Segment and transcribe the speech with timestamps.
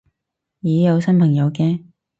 [0.63, 1.83] 咦有新朋友嘅